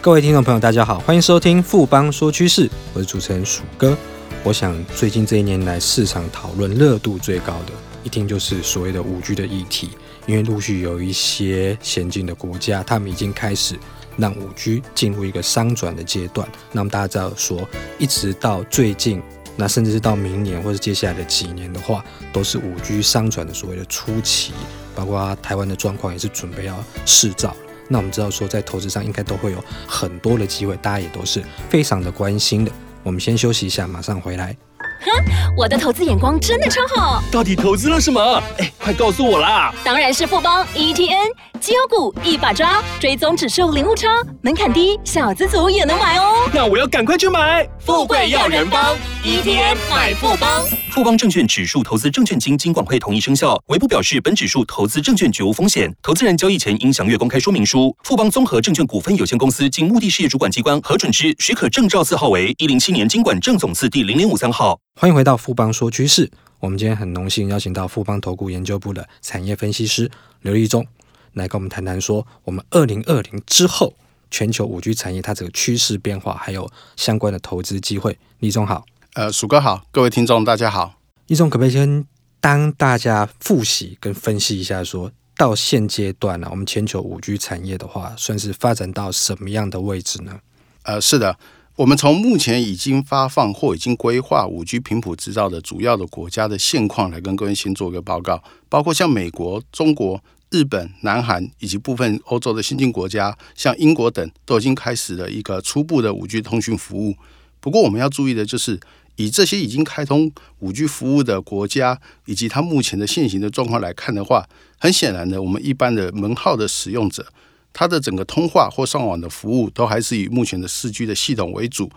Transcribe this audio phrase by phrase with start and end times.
[0.00, 3.98] 各位听众朋友，大家好，欢迎收听富邦说趋势，我是主持人鼠哥。
[4.44, 7.72] 我想最近这一年来，市场讨论热度最高的，
[8.04, 9.90] 一听就是所谓的五 G 的议题，
[10.26, 13.74] 因为陆续有一些先进的国家，他们已经开始
[14.16, 16.48] 让五 G 进入一个商转的阶段。
[16.70, 17.68] 那么大家知道说，
[17.98, 19.20] 一直到最近，
[19.56, 24.52] 那甚至是到明年或者接下来的几年的话，都是五 G 商转的所谓的初期，
[24.94, 27.54] 包括台湾的状况也是准备要释照。
[27.88, 32.70] 那我们知道说，在投资上应该都会有很多的机会，大家也都是非常的关心的。
[33.02, 34.56] 我们先休息一下，马上回来。
[35.00, 35.10] 哼，
[35.56, 37.22] 我的投资眼光真的超好。
[37.30, 38.42] 到底投资了什么？
[38.58, 39.72] 哎，快告诉我啦！
[39.84, 41.30] 当然是富邦 ETN
[41.60, 44.08] 绩优股一把抓，追踪指数零误差，
[44.42, 46.50] 门槛低，小资族也能买哦。
[46.52, 47.68] 那我要赶快去买。
[47.88, 50.62] 富贵要人帮，ETF 买富邦。
[50.90, 55.90] 富邦证券指数投资证券经金管会同意生效，唯不表示本指数投资证券绝无风险。
[56.02, 57.96] 投资人交易前应详阅公开说明书。
[58.04, 64.78] 富邦综合证券股份有限公司经目的事业主管机关核准之许可证照字号为一零七年经管证总字第零零五三号。
[65.00, 66.30] 欢迎回到富邦说趋势。
[66.60, 70.10] 我们今天很荣幸邀请到富邦投顾研究部的产业分析师
[70.42, 70.86] 刘立忠
[71.32, 73.94] 来跟我们谈谈说，我们二零二零之后
[74.30, 78.18] 全球五 G 产业它这个趋势变化，还有相关的投资机会。
[78.38, 78.84] 李总好。
[79.14, 80.94] 呃，鼠哥好，各位听众大家好。
[81.26, 82.06] 李总可不可以先
[82.40, 90.40] 当大家复习跟分析一下说，说到现阶段呢、啊，我们全球五 G 产业的话，算是发展到什么样的位置呢？
[90.82, 91.36] 呃，是的，
[91.76, 107.16] 我们从目前已经发放或已经规划五 G 频谱制造的主要的国家的现况来跟各位先做一个报告，包括像美国、中国、日本、南韩以及部分欧洲的新兴国家，像英国等，都已经开始了一个初步的五 G 通讯服务。
[107.60, 108.78] 不过，我们要注意的就是。
[109.20, 117.26] 以这些已经开通五 G 服务的国家，以及它目前的现行的状况来看的话，很显然的，我们一般的门号的使用者，
[117.72, 121.90] 它的整个通话或上网的服务都还是以目前的四 G 的系统为主。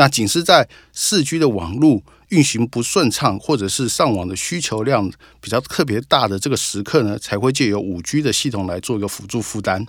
[0.00, 9.86] 那仅是在四 G 的网络运行不顺畅，或者是上网的需求量比较特别大的这个时刻呢，才会借由五 G 的系统来做一个辅助负担。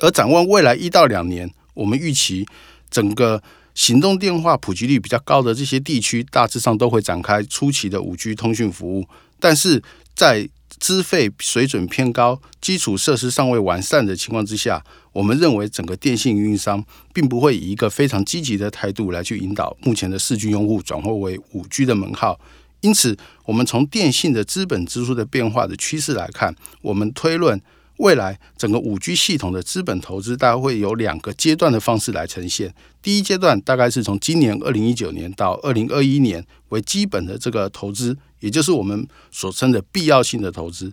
[0.00, 2.46] 而展望未来一到两年，我们预期
[2.90, 3.42] 整个。
[3.74, 9.08] 行动电话普及率比较高的这些地区，大致上都会展开初期的五 G 通讯服务。
[9.40, 9.82] 但是
[10.14, 10.46] 在
[10.82, 16.84] 资费水准偏高、基础设施尚未完善的情况之下，我们认为整个电信运营商
[17.14, 22.40] 并不会以一个非常积极的态度来去引导目前的四 G 用户转换为五 G 的门号。
[22.80, 27.62] 因此，我们从电信的资本支出的变化的趋势来看，我们推论。
[27.98, 32.74] 未来整个五 G 系统的资本投资，大概会有两个阶段的方式来呈现。
[33.00, 40.92] 第一阶段大概是从今年二零一九年到二零二一年为基本的这个投资，也就是我们所称的必要性的投资。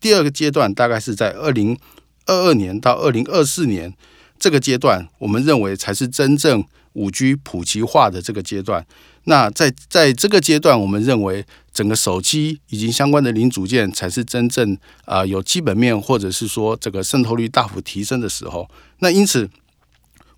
[0.00, 1.78] 第二个阶段大概是在二零
[2.26, 3.94] 二二年到二零二四年
[4.38, 6.64] 这个阶段，我们认为才是真正
[6.94, 8.86] 五 G 普及化的这个阶段。
[9.24, 14.72] 那在在这个阶段，我们认为整个手机以及相关的零组件才是真正
[15.04, 18.68] 啊、呃、有基本面，或者是说这个渗透率大幅提升的时候。
[19.00, 19.48] 那因此，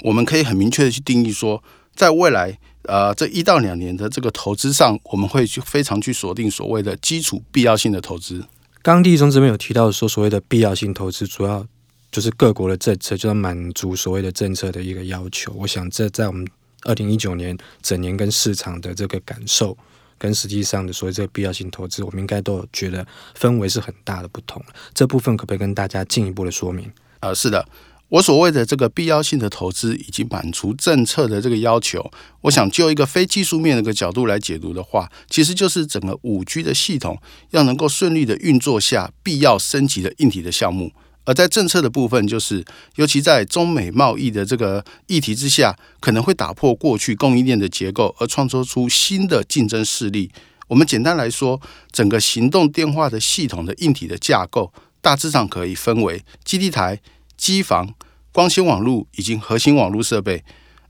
[0.02, 1.62] 我们可以很明确的去定义说，
[1.94, 8.44] 在未来呃这一到两年的这个投资上，我们会去非常去锁定所谓的基础必要性的投资。
[8.82, 11.64] 刚立忠这边有提到说，所谓的必要性投资，主要
[12.12, 15.52] 就是各国的政策，就要满足所谓的政策的一个要求。
[15.54, 16.46] 我想这在我们。
[16.84, 19.78] 二零一九年整年跟市场的这个感受，
[20.18, 23.06] 跟实际上的所谓这个必要性投资，我们应该都有觉得
[23.38, 24.60] 氛围是很大的不同。
[24.92, 26.90] 这部分可不可以跟大家进一步的说明？
[27.20, 27.64] 呃，是的，
[28.08, 37.16] 我所谓的这个必要性的投资，以及满足政策的这个要求，我想就一个非技术面的一个角度来解读的话，其实就是整个五 G 的系统
[37.50, 40.90] 要能够顺利的运作下，必要升级的硬体的项目。
[41.24, 42.64] 而在政策的部分，就是
[42.96, 50.30] 尤其在中美贸易的这个议题之下，可能会打破过去供应链的结构，而创造出新的竞争势力。
[50.68, 51.60] 我们简单来说，
[51.90, 57.00] 整个行动电话的系统的硬体的架构，大致上可以分为基地台、
[57.36, 57.94] 机房、
[58.32, 60.42] 光纤网络以及核心网络设备。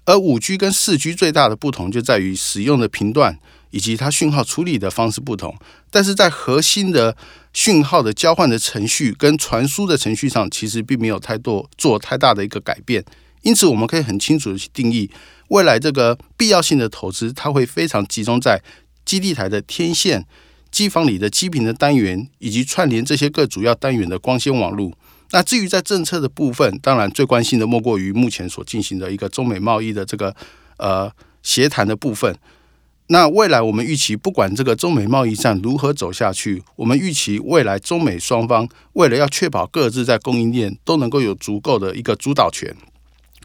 [0.05, 3.39] 而五 G 跟四 G 最大的不同就在于使用的频段
[3.71, 5.57] 以及它讯号处理的方式不同，
[5.91, 7.17] 但是在核心的
[7.53, 13.05] 讯号的交换的程序跟传输的程序上，其实并没有太多做太大的一个改变。
[13.43, 15.11] 因此，我们可以很清楚的去定义
[15.49, 18.63] 未来这个必要性的投资，它会非常集中在
[19.05, 20.25] 基地台的天线、
[20.71, 24.93] 机房里的基频的单元，以及串联这些各主要单元的光纤网络。
[25.33, 30.35] 那至于在政策的部分，当然最关心的莫过于目前所进行的一个中美贸易的这个
[30.77, 31.11] 呃
[31.43, 32.35] 协谈的部分。
[33.13, 42.75] 那未来我们预期，不管这个中美贸易战如何走下去，我们预期未来中美双方为了要确保各自在供应链都能够有足够的一个主导权，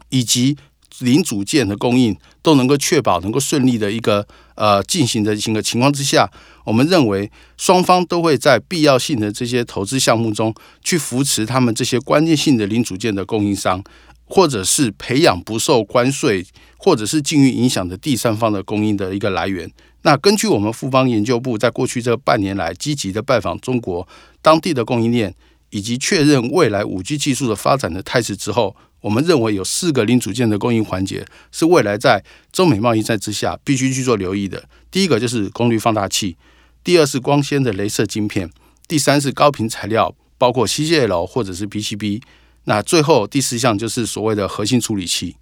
[0.08, 0.56] 以及
[1.00, 6.30] 零组件的供应都能够确保能够顺利的一个呃进行的一个情况之下，
[6.64, 13.84] 我们认为双方都会在必要性的这些投资项目中去扶持他们这些关键性的零组件的供应商，
[14.24, 16.46] 或者是培养不受关税
[16.78, 19.70] 或者是境遇影响的第三方的供应的一个来源。
[20.02, 24.08] 那根据我们富邦研究部在过去这半年来积极的拜访中国
[24.40, 25.34] 当地的供应链，
[25.70, 34.64] 以及确认未来五 G 技术的发展的态势之后，我们认为有四个零组件的供应环节是未来在中美贸易战之下必须去做留意的。
[34.90, 36.36] 第一个就是功率放大器。
[36.84, 38.48] 第二是光纤的镭射晶片，
[38.86, 42.22] 第三是高频材料，包括 CCL 或者是 PCB。
[42.64, 45.36] 那最后第四项就是所谓的核心处理器。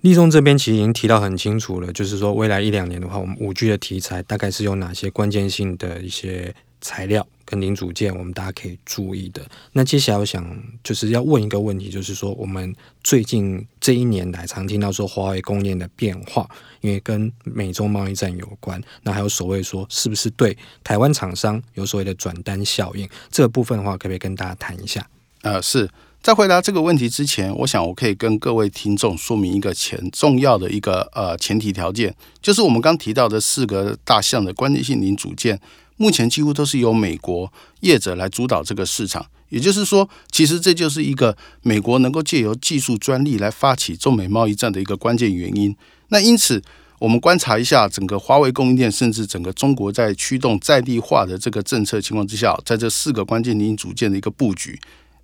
[0.00, 7.26] 立中这边其实已经提到很清楚了，就是说未来一两年的话，我们五 G 的题材大概是有哪些关键性的一些材料。
[7.50, 9.40] 跟零组件，我们大家可以注意的。
[9.72, 10.46] 那接下来我想
[10.84, 16.46] 就是要问一个问题，就是说我们最近这一年来常听到说华为供应链的变化，
[16.82, 18.78] 因为跟美中贸易战有关。
[19.02, 20.54] 那还有所谓说是不是对
[20.84, 23.08] 台湾厂商有所谓的转单效应？
[23.30, 25.08] 这个部分的话，可不可以跟大家谈一下？
[25.40, 25.88] 呃，是
[26.22, 35.58] 在回答这个问题之前，我想我可以跟各位听众说明一个前重要的一个呃前提条件，就是我们刚提到的四个大项的关键性零组件。
[35.96, 45.74] 目前几乎都是由美国业者来主导这个市场，也就是说，其实这就是一个美国能够借由技术专利来发起中美贸易战的一个关键原因。
[46.10, 46.62] 那因此，
[47.00, 54.78] 我们观察一下整个华为供应链，甚至整个中国在驱动在地化的这个政策情况之下，在这四个关键零组件的一个布局，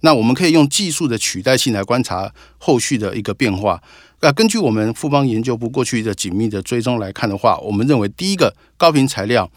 [0.05, 3.83] 那我们可以用技术的取代性来观察后续的一个变化。
[4.21, 9.51] 那根据我们富邦研究部过去的紧密的追踪来看的话，我们认为第一个高频材料。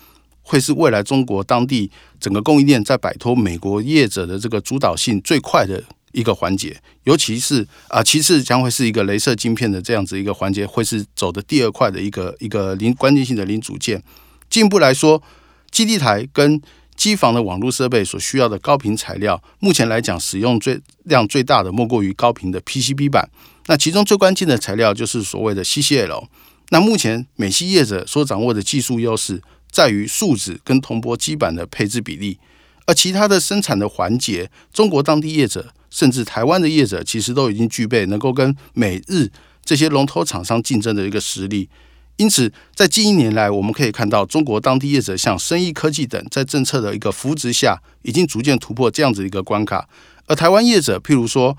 [0.49, 1.91] 会是未来中国当地
[2.21, 5.83] 整个供应链在摆脱美国业者的这个主导性最快的
[6.13, 14.01] 一个环节，尤其是啊，其次将会是一个镭射晶片的这样子一个环节，会是走的第二块的一个一个零关键性的零组件。
[14.49, 15.21] 进一步来说，
[15.69, 16.61] 基地台跟
[16.97, 23.29] 机房的网络设备所需要的高频材料，目前来讲使用最量最大的莫过于高频的 PCB 板。
[23.67, 26.27] 那其中最关键的材料就是所谓的 CCL。
[26.69, 29.41] 那目前美系业者所掌握的技术优势。
[29.69, 32.39] 在于树脂跟铜箔基板的配置比例，
[32.85, 39.29] 而其他的生产的环节，中国当地业者甚至台湾的业者，其实都已经具备能够跟美日
[39.63, 41.69] 这些龙头厂商竞争的一个实力。
[42.17, 49.87] 因此，在近一年来，我们可以看到中国当地业者像生意科技等，在政策的一个扶植下，已经逐渐突破这样子一个关卡。
[50.25, 51.55] 而台湾业者，譬如说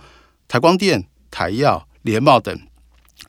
[0.49, 2.60] 台光电、台药、联茂等，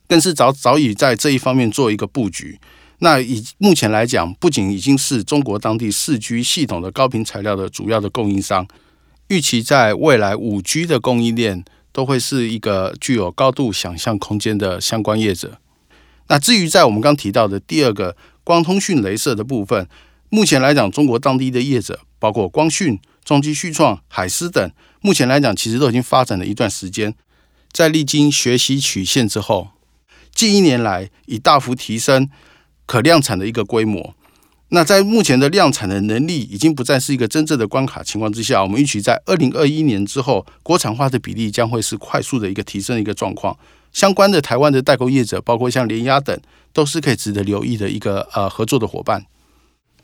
[0.08, 2.58] 更是早早已在这一方面做一个布局。
[2.98, 8.66] 那以目前来讲，不仅已经是中国当地四 G 系统的高频材料的主要的供应商，
[9.28, 15.58] 预期在未来五 G 的供应链都会是一个具有高度想象空间的相关业者。
[16.30, 19.88] 那至于在我们刚提到的第二个光通讯雷射的部分，
[20.28, 27.12] 目前来讲，中国当地的业者包括光讯、中基旭创、海思等，目前来讲其实都已经发展了一段时间，
[27.72, 29.70] 在历经学习曲线之后，
[30.32, 32.30] 近一年来已大幅提升。
[32.86, 34.16] 可量产的一个规模，
[34.70, 43.56] 那在目前的量产的能力已经不再是一个真正的关卡情况之下，我们预期在二零二一年之后，国产化的比例将会是快速的一个提升的一个状况。
[43.92, 46.38] 相关的台湾的代工业者，包括像联亚等，
[46.72, 49.26] 都是可以值得留意的一个呃合作的伙伴。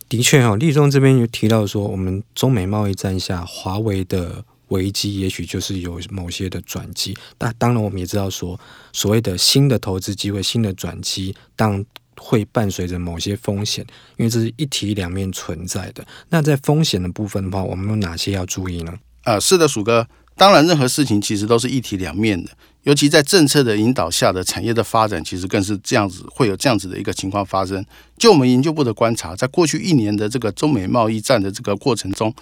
[0.08, 7.16] 的确哦，立中这边有提到说，我们中美贸易战下，华为的危机也许就是有某些的转机。
[7.36, 8.58] 但当然，我们也知道说，
[8.92, 11.84] 所谓的新的投资机会、新的转机，当
[12.16, 13.84] 会伴随着某些风险，
[14.16, 16.06] 因为这是一体两面存在的。
[16.30, 18.96] 那在风险的部分的话，我们有哪些要注意呢？
[19.24, 20.06] 呃，是的，鼠哥。
[20.36, 22.50] 当然，任何事情其实都是一体两面的，
[22.86, 27.84] 尤其在政策的引导下的产业的发展，其实更是这样子，会有这样子的一个情况发生。
[28.16, 32.32] 就我们研究部的观察，在过去一年的这个中美贸易战的这个过程中，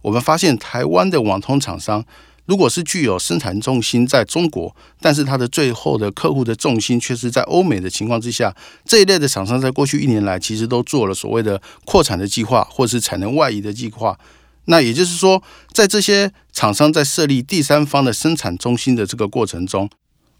[0.00, 2.04] 我们发现台湾的网通厂商。
[2.46, 14.16] 如果是具有生产重心在中国，但是它的最后的客户的重心却是在欧美的情况之下，这一类的厂商在过去一年来其实都做了所谓的扩产的计划，或是产能外移的计划。
[14.70, 19.88] 那也就是说，在这些厂商在设立第三方的生产中心的这个过程中，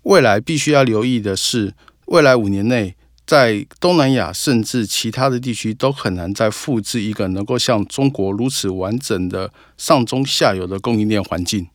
[0.02, 1.72] 未来必须要留意的是，
[2.08, 2.94] 未来五年内
[3.26, 11.66] 在东南亚甚至其他的地区都很难再复制一个能够像中国如此完整的上中下游的供应链环境。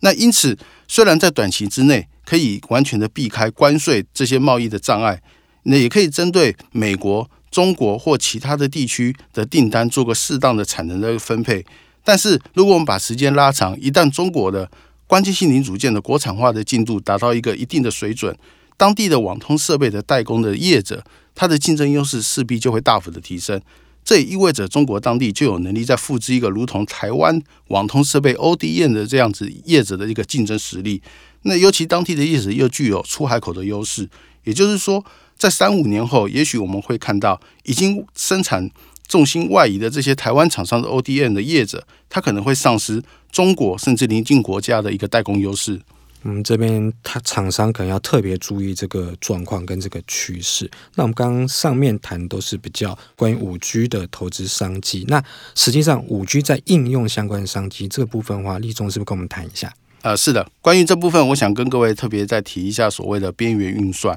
[0.00, 5.22] 那因此，虽然在短期之内可以完全的避开关税这些贸易的障碍，
[5.62, 11.64] 那也可以针对美国、中国或其他的地区的订单做个适当的产能的分配。
[12.04, 14.70] 但是，如果我们把时间拉长，一旦中国的
[15.06, 18.36] 关键性零组件的国产化的进度达到一个一定的水准，
[18.76, 21.04] 当地的网通设备的代工的业者，
[21.34, 23.60] 它的竞争优势势必就会大幅的提升。
[24.04, 31.00] 这也意味着中国当地就有能力再复制一个如同台湾网通设备 ODM 的这样子业者的一个竞争实力。
[31.42, 34.08] 那尤其当地的业者又具有出海口的优势，
[34.42, 35.04] 也就是说，
[35.36, 38.68] 在三五年后，也许我们会看到已经生产
[39.08, 45.80] 重心外移的这些台湾厂商的 ODM 的业者，他可能会丧失中国甚至邻近国家的一个代工优势。
[46.24, 50.70] 嗯，这边他厂商可能要特别注意这个状况跟这个趋势。
[50.94, 55.04] 那我们刚刚上面谈都是比较关于五 G 的投资商机。
[55.08, 55.20] 那
[55.56, 59.74] 实际上五 G 在应用相关的商机这个部分的话，立中是不是跟我们谈一下？
[60.02, 64.16] 呃，是的，关于这部分，我想跟各位特别再提一下所谓的边缘运算。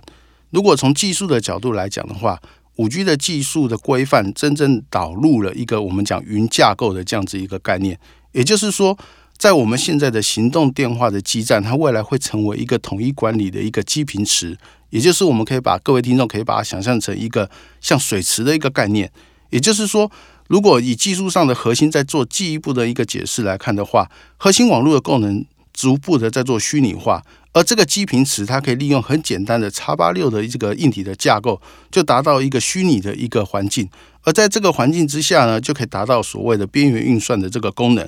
[0.52, 2.40] 如果从技术的角度来讲的话，
[2.76, 8.00] 五 G 的技术的规范真正导入了一个我们讲云架构的这样子一个概念，
[8.32, 8.98] 也就是说。
[9.38, 14.58] 在我们现在的行动电话的基站，它未来会成为一个统一管理的一个基频池，
[14.92, 17.52] 也就是我们可以把各位听众可以把它想象成一个
[17.82, 19.12] 像水池的一个概念。
[19.50, 20.10] 也就是说，
[20.48, 27.22] 如果以技术上的核心在做进一步的一个解释来看的话，核心网络的功能逐步的在做虚拟化，
[27.56, 33.90] 而这个基频池它可以利用很简单的 x 八六的这个硬体的架构，就达到一个虚拟的一个环境，
[34.24, 38.06] 而在这个环境之下呢，就可以达到所谓的边缘运算的这个功能。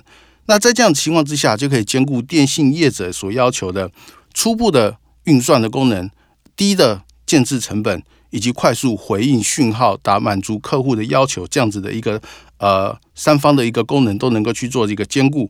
[0.47, 3.89] 那在这样的情况之下，就可以兼顾电信业者所要求的
[4.33, 6.11] 初步的运算的功能、
[6.57, 12.21] 低的建置成本以及快速回应讯号，达满足客户的要求，这样子的一个
[12.57, 15.49] 呃三方的一个功能都能够去做一个兼顾。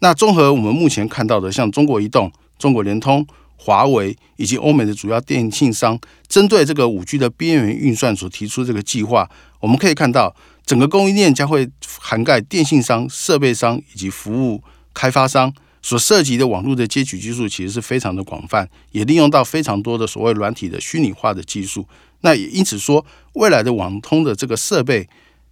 [0.00, 2.30] 那综合我们目前看到的，像中国移动、
[2.60, 3.26] 中国联通、
[3.56, 5.98] 华为以及欧美的主要电信商，
[6.28, 10.36] 针对这个五 G 的边缘运算所提出这个计划，我们可以看到。
[10.66, 14.62] 整个供应链将会涵盖电信商、设备商以及服务
[14.94, 15.52] 开发商
[15.82, 21.84] 所涉及的网络的接取技术，其实是非常的广泛，也利用到非常多的所谓软体的虚拟化的技术。
[22.20, 25.08] 那也因此说，未来的网通的这个设备，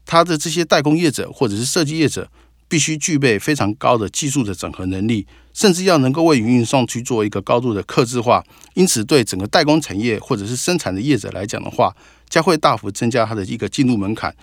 [0.06, 2.30] 它的这些代工业者或者是设计业者，
[2.68, 8.44] 必须具备非常高的技术的整合能力，甚至要能够为云运算去做一个高度的客制化。
[8.74, 11.94] 因此，对整个代工产业或者是生产的业者来讲的话，
[12.28, 14.34] 将会大幅增加它的一个进入门槛。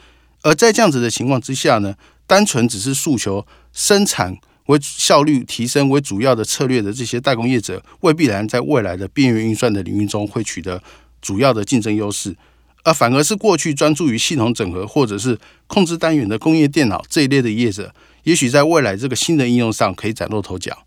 [0.42, 1.96] 而在这样子的情况之下呢，
[2.28, 10.82] 单纯只是诉求生产为效率提升为主要的策略的这些代工业者，未必然在未来的边缘运算的领域中会取得
[11.22, 12.36] 主要的竞争优势，
[12.84, 17.94] 而反而是过去专注于系统整合或者是控制单元的工业电脑这一类的业者，
[18.26, 20.84] 也许在未来这个新的应用上可以崭露头角。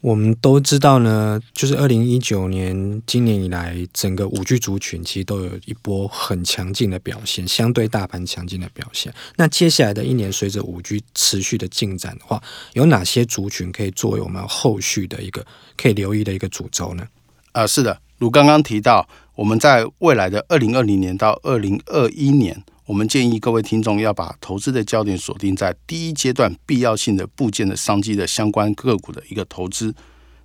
[0.00, 9.12] 我们都知道呢，就是二零一九年今年以来，整个五 G 族群其实都有一波很强劲的表现，相对大盘强劲的表现。
[9.34, 12.40] 那接下来的一年，随着五 G 持续的进展的话，
[12.74, 15.44] 有哪些族群可以作为我们后续的一个
[15.76, 17.02] 可以留意的一个主轴呢？
[17.50, 22.62] 啊、呃，是的，如刚刚提到，我们在未来的二零二零年到二零二一年。
[22.88, 29.94] 我们建议各位听众要把投资的焦点锁定在第一阶段必要性的部件的商机的相关个股的一个投资。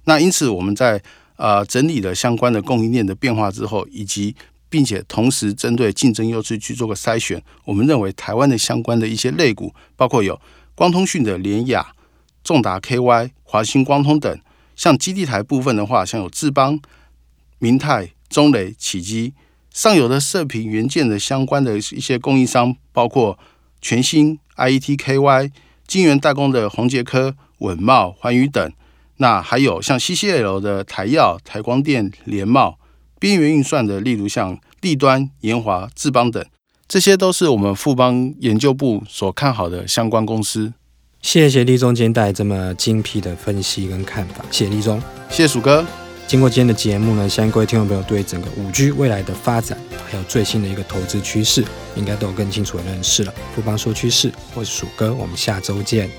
[0.04, 1.02] 那因此，我们在
[1.38, 4.36] 呃整理了相关的供应链的变化之后，以及
[4.68, 10.38] 并且同时针对竞争优势去做个筛选，我们认为台湾的相关的一些类股，包括有
[10.76, 11.94] 光通讯的联亚、
[12.44, 14.38] 重达 KY、华星光通等。
[14.76, 16.78] 像基地台部分的话，像有智邦、
[17.60, 19.34] 明泰、中磊、启基。
[19.74, 23.38] 上游的射频元件的相关的一些供应商，包括
[23.82, 25.52] 全新、IETKY、
[25.88, 28.72] 晶圆代工的宏杰科、稳茂、环宇等。
[29.18, 32.78] 那还有像 CCL 的台耀、台光电、联茂，
[33.20, 36.46] 边缘运算的，例如像立端、研华、智邦等，
[36.88, 40.74] 这些都是我们富邦研究部所看好的相关公司。
[41.22, 46.03] 谢谢立中今天带来这么精辟的分析跟看法，谢谢立中，谢谢鼠哥。
[46.28, 49.78] 经过今天的节目呢，相信各位听众朋友对整个五 G 未来的发展，
[50.10, 51.64] 还有最新的一个投资趋势，
[51.96, 53.34] 应该都有更清楚的认识了。
[53.56, 56.10] 富邦说趋势，我是鼠哥，我们下周见。